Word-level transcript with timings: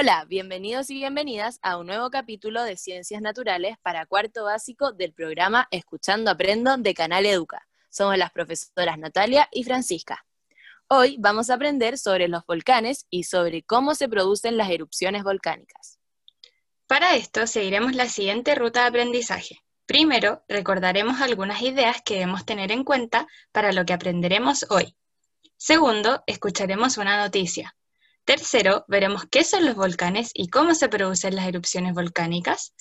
Hola, 0.00 0.26
bienvenidos 0.28 0.90
y 0.90 0.94
bienvenidas 0.94 1.58
a 1.60 1.76
un 1.76 1.88
nuevo 1.88 2.08
capítulo 2.08 2.62
de 2.62 2.76
Ciencias 2.76 3.20
Naturales 3.20 3.78
para 3.82 4.06
cuarto 4.06 4.44
básico 4.44 4.92
del 4.92 5.12
programa 5.12 5.66
Escuchando 5.72 6.30
Aprendo 6.30 6.76
de 6.76 6.94
Canal 6.94 7.26
Educa. 7.26 7.66
Somos 7.90 8.16
las 8.16 8.30
profesoras 8.30 8.96
Natalia 8.96 9.48
y 9.50 9.64
Francisca. 9.64 10.24
Hoy 10.86 11.16
vamos 11.18 11.50
a 11.50 11.54
aprender 11.54 11.98
sobre 11.98 12.28
los 12.28 12.46
volcanes 12.46 13.06
y 13.10 13.24
sobre 13.24 13.64
cómo 13.64 13.96
se 13.96 14.08
producen 14.08 14.56
las 14.56 14.70
erupciones 14.70 15.24
volcánicas. 15.24 15.98
Para 16.86 17.16
esto 17.16 17.48
seguiremos 17.48 17.96
la 17.96 18.08
siguiente 18.08 18.54
ruta 18.54 18.82
de 18.82 18.86
aprendizaje. 18.90 19.64
Primero, 19.84 20.44
recordaremos 20.46 21.20
algunas 21.20 21.60
ideas 21.62 22.02
que 22.04 22.20
debemos 22.20 22.46
tener 22.46 22.70
en 22.70 22.84
cuenta 22.84 23.26
para 23.50 23.72
lo 23.72 23.84
que 23.84 23.94
aprenderemos 23.94 24.64
hoy. 24.70 24.94
Segundo, 25.56 26.22
escucharemos 26.28 26.98
una 26.98 27.20
noticia. 27.20 27.74
Tercero, 28.28 28.84
veremos 28.88 29.24
qué 29.30 29.42
son 29.42 29.64
los 29.64 29.74
volcanes 29.74 30.32
y 30.34 30.50
cómo 30.50 30.74
se 30.74 30.90
producen 30.90 31.34
las 31.34 31.46
erupciones 31.46 31.94
volcánicas. 31.94 32.74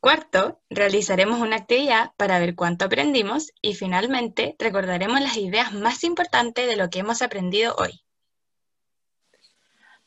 Cuarto, 0.00 0.60
realizaremos 0.70 1.38
una 1.38 1.54
actividad 1.54 2.10
para 2.16 2.40
ver 2.40 2.56
cuánto 2.56 2.86
aprendimos 2.86 3.52
y 3.62 3.76
finalmente 3.76 4.56
recordaremos 4.58 5.20
las 5.20 5.36
ideas 5.36 5.72
más 5.72 6.02
importantes 6.02 6.66
de 6.66 6.74
lo 6.74 6.90
que 6.90 6.98
hemos 6.98 7.22
aprendido 7.22 7.76
hoy. 7.78 8.02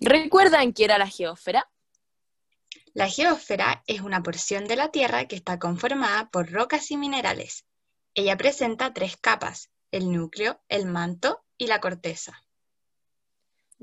¿Recuerdan 0.01 0.73
qué 0.73 0.83
era 0.83 0.97
la 0.97 1.07
geósfera? 1.07 1.71
La 2.93 3.07
geósfera 3.07 3.83
es 3.87 4.01
una 4.01 4.21
porción 4.21 4.67
de 4.67 4.75
la 4.75 4.91
Tierra 4.91 5.25
que 5.25 5.37
está 5.37 5.57
conformada 5.57 6.29
por 6.31 6.51
rocas 6.51 6.91
y 6.91 6.97
minerales. 6.97 7.63
Ella 8.13 8.35
presenta 8.35 8.91
tres 8.91 9.15
capas, 9.15 9.69
el 9.89 10.11
núcleo, 10.11 10.61
el 10.67 10.85
manto 10.85 11.45
y 11.57 11.67
la 11.67 11.79
corteza. 11.79 12.43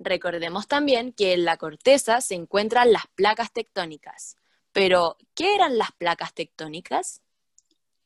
Recordemos 0.01 0.69
también 0.69 1.13
que 1.13 1.33
en 1.33 1.45
la 1.45 1.57
corteza 1.57 2.21
se 2.21 2.37
encuentran 2.37 2.93
las 2.93 3.09
placas 3.17 3.53
tectónicas. 3.53 4.37
Pero, 4.71 5.17
¿qué 5.35 5.57
eran 5.57 5.77
las 5.77 5.91
placas 5.91 6.33
tectónicas? 6.35 7.21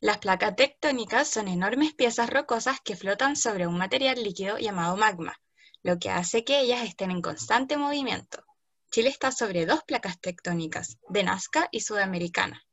Las 0.00 0.16
placas 0.16 0.56
tectónicas 0.56 1.28
son 1.28 1.48
enormes 1.48 1.92
piezas 1.92 2.30
rocosas 2.30 2.80
que 2.80 2.96
flotan 2.96 3.36
sobre 3.36 3.66
un 3.66 3.76
material 3.76 4.22
líquido 4.22 4.56
llamado 4.56 4.96
magma, 4.96 5.38
lo 5.82 5.98
que 5.98 6.08
hace 6.08 6.44
que 6.44 6.60
ellas 6.60 6.82
estén 6.82 7.10
en 7.10 7.20
constante 7.20 7.76
movimiento. 7.76 8.42
Chile 8.90 9.10
está 9.10 9.30
sobre 9.30 9.66
dos 9.66 9.84
placas 9.84 10.18
tectónicas, 10.18 10.96
de 11.10 11.24
Nazca 11.24 11.68
y 11.70 11.80
Sudamericana. 11.80 12.66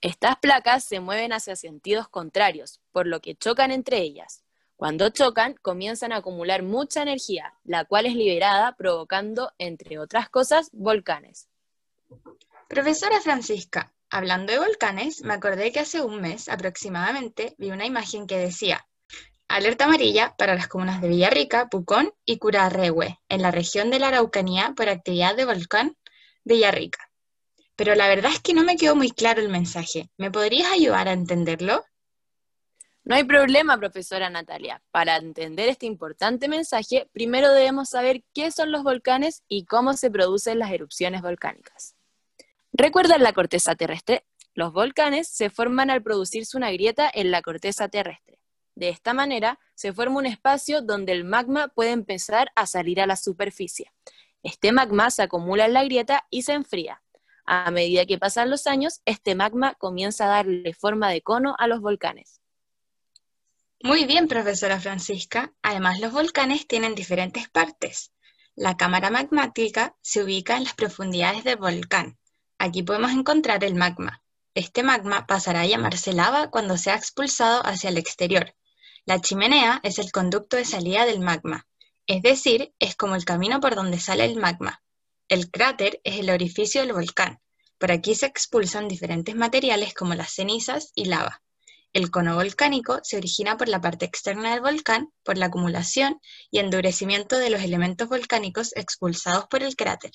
Estas 0.00 0.38
placas 0.38 0.82
se 0.82 1.00
mueven 1.00 1.34
hacia 1.34 1.56
sentidos 1.56 2.08
contrarios, 2.08 2.80
por 2.90 3.06
lo 3.06 3.20
que 3.20 3.36
chocan 3.36 3.70
entre 3.70 3.98
ellas. 3.98 4.45
Cuando 4.76 5.08
chocan, 5.08 5.54
comienzan 5.62 6.12
a 6.12 6.16
acumular 6.16 6.62
mucha 6.62 7.02
energía, 7.02 7.54
la 7.64 7.86
cual 7.86 8.06
es 8.06 8.14
liberada 8.14 8.76
provocando, 8.76 9.52
entre 9.58 9.98
otras 9.98 10.28
cosas, 10.28 10.68
volcanes. 10.72 11.48
Profesora 12.68 13.20
Francisca, 13.20 13.94
hablando 14.10 14.52
de 14.52 14.58
volcanes, 14.58 15.22
me 15.22 15.34
acordé 15.34 15.72
que 15.72 15.80
hace 15.80 16.02
un 16.02 16.20
mes 16.20 16.48
aproximadamente 16.48 17.54
vi 17.58 17.70
una 17.70 17.86
imagen 17.86 18.26
que 18.26 18.36
decía 18.36 18.86
alerta 19.48 19.84
amarilla 19.84 20.34
para 20.36 20.54
las 20.54 20.68
comunas 20.68 21.00
de 21.00 21.08
Villarrica, 21.08 21.68
Pucón 21.68 22.12
y 22.24 22.38
Curarrehue, 22.38 23.18
en 23.28 23.42
la 23.42 23.50
región 23.50 23.90
de 23.90 23.98
la 23.98 24.08
Araucanía 24.08 24.74
por 24.76 24.88
actividad 24.88 25.36
de 25.36 25.44
volcán 25.44 25.96
Villarrica. 26.44 27.10
Pero 27.76 27.94
la 27.94 28.08
verdad 28.08 28.32
es 28.32 28.40
que 28.40 28.54
no 28.54 28.64
me 28.64 28.76
quedó 28.76 28.96
muy 28.96 29.10
claro 29.10 29.40
el 29.40 29.48
mensaje. 29.48 30.10
¿Me 30.16 30.30
podrías 30.30 30.72
ayudar 30.72 31.08
a 31.08 31.12
entenderlo? 31.12 31.84
No 33.06 33.14
hay 33.14 33.22
problema, 33.22 33.78
profesora 33.78 34.28
Natalia. 34.30 34.82
Para 34.90 35.16
entender 35.16 35.68
este 35.68 35.86
importante 35.86 36.48
mensaje, 36.48 37.08
primero 37.12 37.52
debemos 37.52 37.90
saber 37.90 38.24
qué 38.34 38.50
son 38.50 38.72
los 38.72 38.82
volcanes 38.82 39.44
y 39.46 39.64
cómo 39.64 39.92
se 39.92 40.10
producen 40.10 40.58
las 40.58 40.72
erupciones 40.72 41.22
volcánicas. 41.22 41.94
¿Recuerdan 42.72 43.22
la 43.22 43.32
corteza 43.32 43.76
terrestre? 43.76 44.26
Los 44.54 44.72
volcanes 44.72 45.28
se 45.28 45.50
forman 45.50 45.88
al 45.88 46.02
producirse 46.02 46.56
una 46.56 46.72
grieta 46.72 47.08
en 47.14 47.30
la 47.30 47.42
corteza 47.42 47.88
terrestre. 47.88 48.40
De 48.74 48.88
esta 48.88 49.14
manera, 49.14 49.60
se 49.76 49.92
forma 49.92 50.18
un 50.18 50.26
espacio 50.26 50.82
donde 50.82 51.12
el 51.12 51.22
magma 51.22 51.68
puede 51.68 51.92
empezar 51.92 52.50
a 52.56 52.66
salir 52.66 53.00
a 53.00 53.06
la 53.06 53.14
superficie. 53.14 53.92
Este 54.42 54.72
magma 54.72 55.12
se 55.12 55.22
acumula 55.22 55.66
en 55.66 55.74
la 55.74 55.84
grieta 55.84 56.26
y 56.28 56.42
se 56.42 56.54
enfría. 56.54 57.04
A 57.44 57.70
medida 57.70 58.04
que 58.04 58.18
pasan 58.18 58.50
los 58.50 58.66
años, 58.66 59.00
este 59.04 59.36
magma 59.36 59.74
comienza 59.74 60.24
a 60.24 60.38
darle 60.38 60.74
forma 60.74 61.08
de 61.08 61.22
cono 61.22 61.54
a 61.56 61.68
los 61.68 61.80
volcanes. 61.80 62.40
Muy 63.82 64.04
bien, 64.06 64.26
profesora 64.28 64.80
Francisca. 64.80 65.52
Además, 65.62 66.00
los 66.00 66.12
volcanes 66.12 66.66
tienen 66.66 66.94
diferentes 66.94 67.48
partes. 67.48 68.12
La 68.54 68.76
cámara 68.76 69.10
magmática 69.10 69.96
se 70.00 70.22
ubica 70.22 70.56
en 70.56 70.64
las 70.64 70.74
profundidades 70.74 71.44
del 71.44 71.56
volcán. 71.56 72.18
Aquí 72.58 72.82
podemos 72.82 73.12
encontrar 73.12 73.62
el 73.64 73.74
magma. 73.74 74.22
Este 74.54 74.82
magma 74.82 75.26
pasará 75.26 75.60
a 75.60 75.66
llamarse 75.66 76.14
lava 76.14 76.50
cuando 76.50 76.78
sea 76.78 76.94
expulsado 76.94 77.60
hacia 77.66 77.90
el 77.90 77.98
exterior. 77.98 78.54
La 79.04 79.20
chimenea 79.20 79.80
es 79.82 79.98
el 79.98 80.10
conducto 80.10 80.56
de 80.56 80.64
salida 80.64 81.04
del 81.04 81.20
magma, 81.20 81.66
es 82.06 82.22
decir, 82.22 82.72
es 82.78 82.96
como 82.96 83.14
el 83.14 83.24
camino 83.24 83.60
por 83.60 83.74
donde 83.74 84.00
sale 84.00 84.24
el 84.24 84.36
magma. 84.36 84.82
El 85.28 85.50
cráter 85.50 86.00
es 86.04 86.18
el 86.18 86.30
orificio 86.30 86.80
del 86.80 86.92
volcán. 86.92 87.40
Por 87.78 87.92
aquí 87.92 88.14
se 88.14 88.26
expulsan 88.26 88.88
diferentes 88.88 89.34
materiales 89.34 89.92
como 89.92 90.14
las 90.14 90.32
cenizas 90.32 90.92
y 90.94 91.04
lava. 91.04 91.42
El 91.96 92.10
cono 92.10 92.34
volcánico 92.34 93.00
se 93.04 93.16
origina 93.16 93.56
por 93.56 93.70
la 93.70 93.80
parte 93.80 94.04
externa 94.04 94.50
del 94.50 94.60
volcán, 94.60 95.14
por 95.24 95.38
la 95.38 95.46
acumulación 95.46 96.20
y 96.50 96.58
endurecimiento 96.58 97.38
de 97.38 97.48
los 97.48 97.62
elementos 97.62 98.06
volcánicos 98.06 98.76
expulsados 98.76 99.46
por 99.46 99.62
el 99.62 99.76
cráter. 99.76 100.10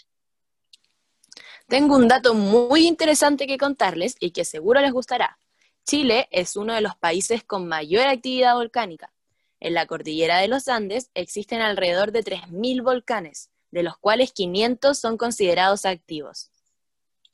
Tengo 1.67 1.95
un 1.95 2.07
dato 2.07 2.35
muy 2.35 2.85
interesante 2.85 3.47
que 3.47 3.57
contarles 3.57 4.15
y 4.19 4.29
que 4.29 4.45
seguro 4.45 4.79
les 4.79 4.91
gustará. 4.91 5.39
Chile 5.83 6.27
es 6.29 6.55
uno 6.55 6.75
de 6.75 6.81
los 6.81 6.95
países 6.97 7.43
con 7.43 7.67
mayor 7.67 8.05
actividad 8.05 8.53
volcánica. 8.53 9.11
En 9.59 9.73
la 9.73 9.87
cordillera 9.87 10.37
de 10.37 10.49
los 10.49 10.67
Andes 10.67 11.09
existen 11.15 11.61
alrededor 11.61 12.11
de 12.11 12.23
3.000 12.23 12.83
volcanes, 12.83 13.49
de 13.71 13.81
los 13.81 13.97
cuales 13.97 14.33
500 14.33 14.99
son 14.99 15.17
considerados 15.17 15.85
activos. 15.85 16.51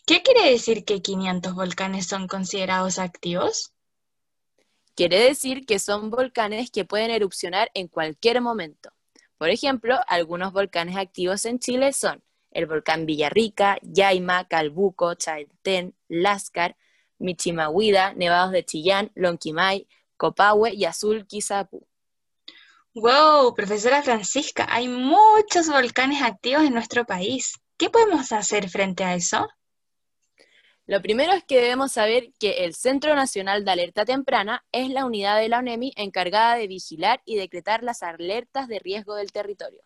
¿Qué 0.06 0.24
quiere 0.24 0.50
decir 0.50 0.86
que 0.86 1.02
500 1.02 1.54
volcanes 1.54 2.08
son 2.08 2.30
considerados 2.30 2.98
activos? 2.98 3.74
Quiere 4.98 5.20
decir 5.20 5.68
que 5.68 5.78
son 5.78 6.10
volcanes 6.10 6.72
que 6.72 6.84
pueden 6.84 7.12
erupcionar 7.12 7.70
en 7.76 7.88
cualquier 7.88 8.42
momento. 8.42 8.90
Por 9.38 9.50
ejemplo, 9.52 9.96
algunos 10.08 10.54
volcanes 10.54 10.98
activos 10.98 11.46
en 11.46 11.60
Chile 11.60 11.94
son 11.94 12.24
el 12.50 12.66
volcán 12.66 13.06
Villarrica, 13.06 13.78
Yaima, 13.84 14.48
Calbuco, 14.48 15.14
Chaitén, 15.14 15.96
Láscar, 16.08 16.78
Michimahuida, 17.20 18.16
Nevados 18.16 18.52
de 18.52 18.66
Chillán, 18.66 19.12
Lonquimay, 19.14 19.88
Copahue 20.18 20.74
y 20.74 20.86
Azul 20.86 21.28
Quizapu. 21.28 21.86
¡Wow! 22.96 23.54
Profesora 23.54 24.02
Francisca, 24.02 24.66
hay 24.68 24.88
muchos 24.88 25.70
volcanes 25.70 26.24
activos 26.24 26.64
en 26.64 26.74
nuestro 26.74 27.06
país. 27.06 27.54
¿Qué 27.78 27.92
podemos 27.92 28.32
hacer 28.32 28.68
frente 28.68 29.04
a 29.04 29.14
eso? 29.14 29.48
Lo 30.88 31.02
primero 31.02 31.34
es 31.34 31.44
que 31.44 31.60
debemos 31.60 31.92
saber 31.92 32.32
que 32.40 32.64
el 32.64 32.74
Centro 32.74 33.14
Nacional 33.14 33.66
de 33.66 33.72
Alerta 33.72 34.06
Temprana 34.06 34.66
es 34.72 34.90
la 34.90 35.06
unidad 35.06 35.38
de 35.38 35.50
la 35.50 35.60
ONEMI 35.60 35.92
encargada 35.98 36.56
de 36.56 36.68
vigilar 36.68 37.22
y 37.26 37.36
decretar 37.36 37.84
las 37.84 38.04
alertas 38.04 38.70
de 38.70 38.80
riesgo 38.80 39.16
del 39.16 39.34
territorio. 39.34 39.82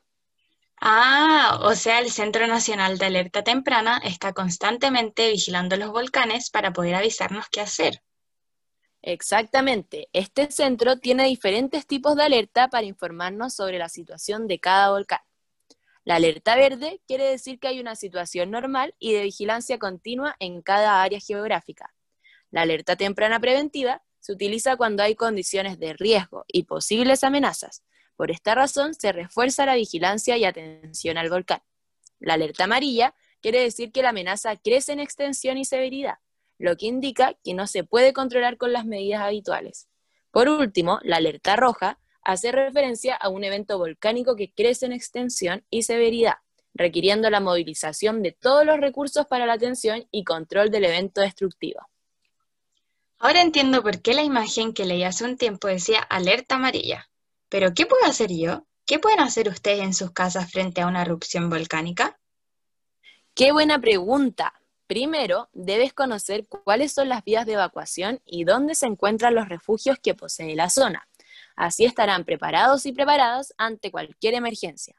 Ah, 0.79 1.59
o 1.63 1.73
sea, 1.73 1.99
el 1.99 2.11
Centro 2.11 2.45
Nacional 2.45 2.99
de 2.99 3.07
Alerta 3.07 3.43
Temprana 3.43 3.99
está 4.03 4.33
constantemente 4.33 5.31
vigilando 5.31 5.75
los 5.75 5.89
volcanes 5.89 6.51
para 6.51 6.71
poder 6.71 6.93
avisarnos 6.93 7.49
qué 7.49 7.61
hacer. 7.61 8.03
Exactamente. 9.01 10.07
Este 10.13 10.51
centro 10.51 10.99
tiene 10.99 11.25
diferentes 11.25 11.87
tipos 11.87 12.15
de 12.15 12.23
alerta 12.23 12.67
para 12.67 12.85
informarnos 12.85 13.55
sobre 13.55 13.79
la 13.79 13.89
situación 13.89 14.47
de 14.47 14.59
cada 14.59 14.91
volcán. 14.91 15.21
La 16.03 16.15
alerta 16.15 16.55
verde 16.55 17.01
quiere 17.07 17.25
decir 17.25 17.59
que 17.59 17.67
hay 17.67 17.79
una 17.79 17.95
situación 17.95 18.49
normal 18.49 18.95
y 18.97 19.13
de 19.13 19.23
vigilancia 19.23 19.77
continua 19.77 20.35
en 20.39 20.61
cada 20.61 21.03
área 21.03 21.19
geográfica. 21.19 21.93
La 22.49 22.63
alerta 22.63 22.95
temprana 22.95 23.39
preventiva 23.39 24.03
se 24.19 24.33
utiliza 24.33 24.77
cuando 24.77 25.03
hay 25.03 25.15
condiciones 25.15 25.79
de 25.79 25.93
riesgo 25.93 26.43
y 26.47 26.63
posibles 26.63 27.23
amenazas. 27.23 27.83
Por 28.15 28.31
esta 28.31 28.55
razón 28.55 28.93
se 28.95 29.11
refuerza 29.11 29.65
la 29.65 29.75
vigilancia 29.75 30.37
y 30.37 30.45
atención 30.45 31.17
al 31.17 31.29
volcán. 31.29 31.61
La 32.19 32.33
alerta 32.33 32.63
amarilla 32.63 33.15
quiere 33.41 33.61
decir 33.61 33.91
que 33.91 34.01
la 34.01 34.09
amenaza 34.09 34.55
crece 34.57 34.93
en 34.93 34.99
extensión 34.99 35.57
y 35.57 35.65
severidad, 35.65 36.17
lo 36.57 36.77
que 36.77 36.87
indica 36.87 37.35
que 37.43 37.53
no 37.53 37.67
se 37.67 37.83
puede 37.83 38.13
controlar 38.13 38.57
con 38.57 38.73
las 38.73 38.85
medidas 38.85 39.21
habituales. 39.21 39.87
Por 40.31 40.49
último, 40.49 40.99
la 41.03 41.17
alerta 41.17 41.55
roja 41.55 41.99
hace 42.23 42.51
referencia 42.51 43.15
a 43.15 43.29
un 43.29 43.43
evento 43.43 43.77
volcánico 43.77 44.35
que 44.35 44.51
crece 44.53 44.85
en 44.85 44.93
extensión 44.93 45.65
y 45.69 45.83
severidad, 45.83 46.35
requiriendo 46.73 47.29
la 47.29 47.39
movilización 47.39 48.21
de 48.21 48.31
todos 48.31 48.65
los 48.65 48.79
recursos 48.79 49.27
para 49.27 49.45
la 49.45 49.53
atención 49.53 50.07
y 50.11 50.23
control 50.23 50.71
del 50.71 50.85
evento 50.85 51.21
destructivo. 51.21 51.81
Ahora 53.19 53.41
entiendo 53.41 53.83
por 53.83 54.01
qué 54.01 54.13
la 54.13 54.23
imagen 54.23 54.73
que 54.73 54.85
leí 54.85 55.03
hace 55.03 55.23
un 55.23 55.37
tiempo 55.37 55.67
decía 55.67 55.99
alerta 55.99 56.55
amarilla. 56.55 57.07
Pero, 57.49 57.73
¿qué 57.73 57.85
puedo 57.85 58.03
hacer 58.05 58.31
yo? 58.31 58.65
¿Qué 58.85 58.97
pueden 58.97 59.19
hacer 59.19 59.47
ustedes 59.47 59.81
en 59.81 59.93
sus 59.93 60.11
casas 60.11 60.51
frente 60.51 60.81
a 60.81 60.87
una 60.87 61.03
erupción 61.03 61.49
volcánica? 61.49 62.19
Qué 63.35 63.51
buena 63.51 63.79
pregunta. 63.79 64.53
Primero, 64.87 65.49
debes 65.53 65.93
conocer 65.93 66.47
cuáles 66.47 66.91
son 66.91 67.09
las 67.09 67.23
vías 67.23 67.45
de 67.45 67.53
evacuación 67.53 68.21
y 68.25 68.43
dónde 68.43 68.75
se 68.75 68.87
encuentran 68.87 69.35
los 69.35 69.47
refugios 69.47 69.99
que 69.99 70.15
posee 70.15 70.55
la 70.55 70.69
zona. 70.69 71.07
Así 71.61 71.85
estarán 71.85 72.25
preparados 72.25 72.87
y 72.87 72.91
preparadas 72.91 73.53
ante 73.55 73.91
cualquier 73.91 74.33
emergencia. 74.33 74.95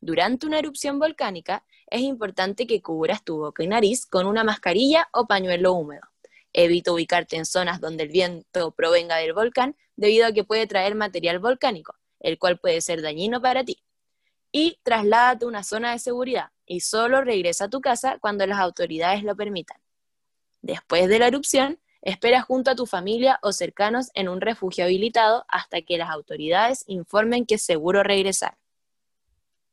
Durante 0.00 0.44
una 0.44 0.58
erupción 0.58 0.98
volcánica, 0.98 1.64
es 1.86 2.00
importante 2.00 2.66
que 2.66 2.82
cubras 2.82 3.22
tu 3.22 3.36
boca 3.36 3.62
y 3.62 3.68
nariz 3.68 4.06
con 4.06 4.26
una 4.26 4.42
mascarilla 4.42 5.08
o 5.12 5.28
pañuelo 5.28 5.72
húmedo. 5.72 6.00
Evita 6.52 6.90
ubicarte 6.90 7.36
en 7.36 7.44
zonas 7.44 7.80
donde 7.80 8.02
el 8.02 8.08
viento 8.08 8.72
provenga 8.72 9.18
del 9.18 9.34
volcán 9.34 9.76
debido 9.94 10.26
a 10.26 10.32
que 10.32 10.42
puede 10.42 10.66
traer 10.66 10.96
material 10.96 11.38
volcánico, 11.38 11.94
el 12.18 12.40
cual 12.40 12.58
puede 12.58 12.80
ser 12.80 13.02
dañino 13.02 13.40
para 13.40 13.62
ti. 13.62 13.80
Y 14.50 14.80
trasládate 14.82 15.44
a 15.44 15.48
una 15.48 15.62
zona 15.62 15.92
de 15.92 16.00
seguridad 16.00 16.48
y 16.66 16.80
solo 16.80 17.20
regresa 17.20 17.66
a 17.66 17.70
tu 17.70 17.80
casa 17.80 18.18
cuando 18.18 18.44
las 18.48 18.58
autoridades 18.58 19.22
lo 19.22 19.36
permitan. 19.36 19.80
Después 20.60 21.08
de 21.08 21.20
la 21.20 21.28
erupción, 21.28 21.78
espera 22.02 22.42
junto 22.42 22.70
a 22.70 22.74
tu 22.74 22.86
familia 22.86 23.38
o 23.42 23.52
cercanos 23.52 24.10
en 24.14 24.28
un 24.28 24.40
refugio 24.40 24.84
habilitado 24.84 25.44
hasta 25.48 25.82
que 25.82 25.98
las 25.98 26.10
autoridades 26.10 26.84
informen 26.86 27.46
que 27.46 27.56
es 27.56 27.62
seguro 27.62 28.02
regresar. 28.02 28.56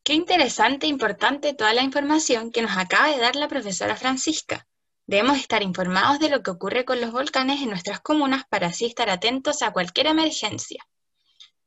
Qué 0.03 0.13
interesante 0.13 0.85
e 0.85 0.89
importante 0.89 1.53
toda 1.53 1.73
la 1.73 1.83
información 1.83 2.51
que 2.51 2.61
nos 2.61 2.77
acaba 2.77 3.09
de 3.09 3.19
dar 3.19 3.35
la 3.35 3.47
profesora 3.47 3.95
Francisca. 3.95 4.67
Debemos 5.05 5.37
estar 5.37 5.63
informados 5.63 6.19
de 6.19 6.29
lo 6.29 6.43
que 6.43 6.51
ocurre 6.51 6.85
con 6.85 7.01
los 7.01 7.11
volcanes 7.11 7.61
en 7.61 7.69
nuestras 7.69 8.01
comunas 8.01 8.43
para 8.49 8.67
así 8.67 8.85
estar 8.85 9.09
atentos 9.09 9.61
a 9.61 9.71
cualquier 9.71 10.07
emergencia. 10.07 10.85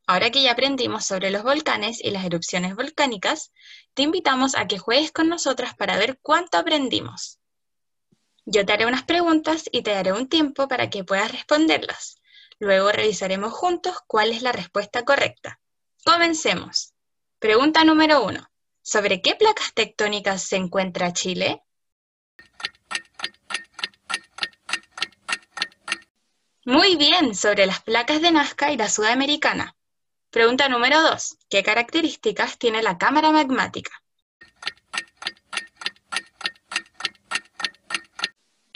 Ahora 0.06 0.30
que 0.30 0.42
ya 0.42 0.52
aprendimos 0.52 1.06
sobre 1.06 1.30
los 1.30 1.42
volcanes 1.42 2.02
y 2.02 2.10
las 2.10 2.24
erupciones 2.24 2.74
volcánicas, 2.74 3.52
te 3.94 4.02
invitamos 4.02 4.54
a 4.54 4.66
que 4.66 4.78
juegues 4.78 5.12
con 5.12 5.28
nosotras 5.28 5.74
para 5.74 5.96
ver 5.96 6.18
cuánto 6.20 6.58
aprendimos. 6.58 7.39
Yo 8.46 8.64
te 8.64 8.72
haré 8.72 8.86
unas 8.86 9.04
preguntas 9.04 9.64
y 9.70 9.82
te 9.82 9.92
daré 9.92 10.12
un 10.12 10.28
tiempo 10.28 10.68
para 10.68 10.90
que 10.90 11.04
puedas 11.04 11.30
responderlas. 11.30 12.20
Luego 12.58 12.92
revisaremos 12.92 13.52
juntos 13.52 13.96
cuál 14.06 14.30
es 14.30 14.42
la 14.42 14.52
respuesta 14.52 15.04
correcta. 15.04 15.60
Comencemos. 16.04 16.94
Pregunta 17.38 17.84
número 17.84 18.24
uno. 18.24 18.50
¿Sobre 18.82 19.22
qué 19.22 19.34
placas 19.34 19.72
tectónicas 19.74 20.42
se 20.42 20.56
encuentra 20.56 21.12
Chile? 21.12 21.62
Muy 26.64 26.96
bien, 26.96 27.34
sobre 27.34 27.66
las 27.66 27.82
placas 27.82 28.20
de 28.20 28.30
Nazca 28.30 28.70
y 28.72 28.76
la 28.76 28.88
Sudamericana. 28.88 29.76
Pregunta 30.30 30.68
número 30.68 31.02
2. 31.02 31.38
¿Qué 31.48 31.62
características 31.62 32.58
tiene 32.58 32.82
la 32.82 32.98
cámara 32.98 33.32
magmática? 33.32 33.99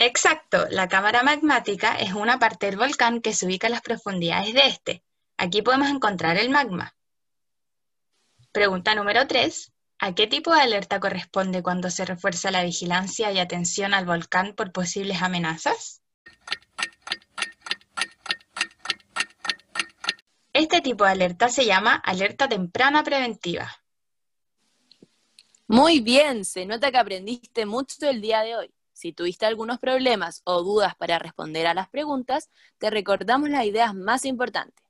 Exacto, 0.07 0.67
la 0.69 0.87
cámara 0.87 1.23
magmática 1.23 1.95
es 1.95 2.13
una 2.13 2.37
parte 2.37 2.67
del 2.67 2.77
volcán 2.77 3.21
que 3.21 3.33
se 3.33 3.47
ubica 3.47 3.65
en 3.65 3.73
las 3.73 3.81
profundidades 3.81 4.53
de 4.53 4.67
este. 4.67 5.03
Aquí 5.35 5.63
podemos 5.63 5.89
encontrar 5.89 6.37
el 6.37 6.51
magma. 6.51 6.95
Pregunta 8.51 8.93
número 8.93 9.25
3. 9.25 9.73
¿A 9.97 10.13
qué 10.13 10.27
tipo 10.27 10.53
de 10.53 10.61
alerta 10.61 10.99
corresponde 10.99 11.63
cuando 11.63 11.89
se 11.89 12.05
refuerza 12.05 12.51
la 12.51 12.63
vigilancia 12.63 13.31
y 13.31 13.39
atención 13.39 13.95
al 13.95 14.05
volcán 14.05 14.53
por 14.53 14.71
posibles 14.71 15.23
amenazas? 15.23 16.03
Este 20.53 20.81
tipo 20.81 21.03
de 21.05 21.11
alerta 21.13 21.49
se 21.49 21.65
llama 21.65 21.95
alerta 21.95 22.47
temprana 22.47 23.03
preventiva. 23.03 23.75
Muy 25.65 25.99
bien, 25.99 26.45
se 26.45 26.67
nota 26.67 26.91
que 26.91 26.99
aprendiste 26.99 27.65
mucho 27.65 28.07
el 28.07 28.21
día 28.21 28.41
de 28.41 28.55
hoy. 28.55 28.74
Si 28.95 29.11
tuviste 29.11 29.45
algunos 29.45 29.77
problemas 29.77 30.41
o 30.45 30.63
dudas 30.63 30.95
para 30.95 31.19
responder 31.19 31.67
a 31.67 31.73
las 31.73 31.89
preguntas, 31.89 32.49
te 32.77 32.89
recordamos 32.89 33.49
las 33.49 33.65
ideas 33.65 33.93
más 33.93 34.23
importantes. 34.23 34.85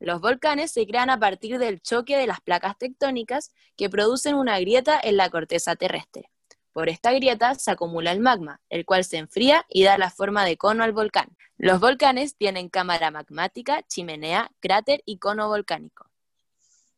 Los 0.00 0.20
volcanes 0.20 0.72
se 0.72 0.84
crean 0.84 1.10
a 1.10 1.20
partir 1.20 1.60
del 1.60 1.80
choque 1.80 2.16
de 2.16 2.26
las 2.26 2.40
placas 2.40 2.76
tectónicas 2.76 3.52
que 3.76 3.88
producen 3.88 4.34
una 4.34 4.58
grieta 4.58 4.98
en 5.00 5.16
la 5.16 5.30
corteza 5.30 5.76
terrestre. 5.76 6.28
Por 6.72 6.88
esta 6.88 7.12
grieta 7.12 7.54
se 7.54 7.70
acumula 7.70 8.10
el 8.10 8.18
magma, 8.18 8.60
el 8.68 8.84
cual 8.84 9.04
se 9.04 9.18
enfría 9.18 9.64
y 9.68 9.84
da 9.84 9.96
la 9.96 10.10
forma 10.10 10.44
de 10.44 10.56
cono 10.56 10.82
al 10.82 10.92
volcán. 10.92 11.36
Los 11.56 11.78
volcanes 11.78 12.34
tienen 12.34 12.68
cámara 12.68 13.12
magmática, 13.12 13.84
chimenea, 13.84 14.50
cráter 14.58 15.02
y 15.04 15.18
cono 15.18 15.46
volcánico. 15.46 16.10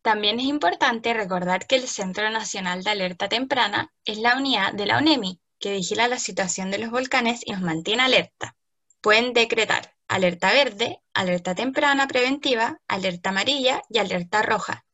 También 0.01 0.41
es 0.41 0.47
importante 0.47 1.13
recordar 1.13 1.67
que 1.67 1.77
el 1.77 1.89
Centro 1.89 2.31
Nacional 2.31 2.83
de 2.85 2.91
Alerta 2.91 3.29
Temprana 3.29 3.93
es 4.07 4.17
la 4.17 4.37
unidad 4.37 4.73
de 4.73 4.87
la 4.87 4.99
UNEMI, 4.99 5.39
que 5.63 5.73
vigila 5.73 6.09
la 6.09 6.19
situación 6.19 6.71
de 6.71 6.79
los 6.79 6.91
volcanes 6.91 7.41
y 7.47 7.53
nos 7.53 7.63
mantiene 7.63 8.03
alerta. 8.03 8.57
Pueden 9.01 9.33
decretar 9.33 9.95
alerta 10.09 10.53
verde, 10.53 11.01
alerta 11.15 11.55
temprana 11.55 12.07
preventiva, 12.07 12.81
alerta 12.89 13.31
amarilla 13.31 13.81
y 13.89 13.99
alerta 13.99 14.43
roja. 14.43 14.85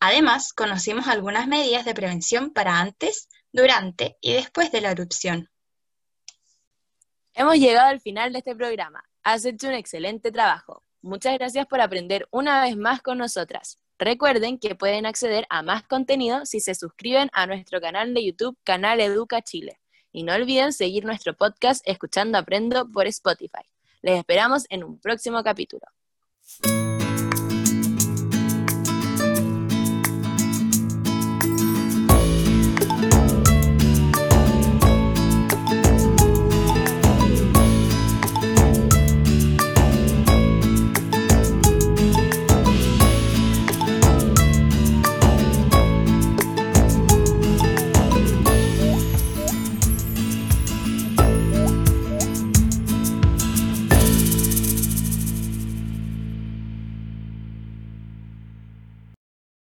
Además, 0.00 0.52
conocimos 0.52 1.08
algunas 1.08 1.46
medidas 1.46 1.84
de 1.84 1.94
prevención 1.94 2.52
para 2.52 2.78
antes, 2.78 3.28
durante 3.52 4.16
y 4.20 4.32
después 4.32 4.72
de 4.72 4.80
la 4.80 4.92
erupción. 4.92 5.50
Hemos 7.34 7.56
llegado 7.56 7.88
al 7.88 8.00
final 8.00 8.32
de 8.32 8.38
este 8.38 8.56
programa. 8.56 9.04
Has 9.22 9.44
hecho 9.44 9.68
un 9.68 9.74
excelente 9.74 10.30
trabajo. 10.32 10.84
Muchas 11.02 11.34
gracias 11.34 11.66
por 11.66 11.80
aprender 11.80 12.28
una 12.30 12.62
vez 12.62 12.76
más 12.76 13.02
con 13.02 13.18
nosotras. 13.18 13.78
Recuerden 13.98 14.58
que 14.58 14.74
pueden 14.74 15.04
acceder 15.04 15.46
a 15.50 15.62
más 15.62 15.82
contenido 15.82 16.46
si 16.46 16.60
se 16.60 16.74
suscriben 16.74 17.28
a 17.32 17.46
nuestro 17.46 17.80
canal 17.80 18.14
de 18.14 18.24
YouTube, 18.24 18.56
Canal 18.64 19.00
Educa 19.00 19.42
Chile. 19.42 19.81
Y 20.12 20.22
no 20.24 20.34
olviden 20.34 20.72
seguir 20.72 21.04
nuestro 21.04 21.34
podcast 21.34 21.82
Escuchando 21.88 22.38
Aprendo 22.38 22.88
por 22.90 23.06
Spotify. 23.06 23.62
Les 24.02 24.18
esperamos 24.18 24.64
en 24.68 24.84
un 24.84 24.98
próximo 25.00 25.42
capítulo. 25.42 25.86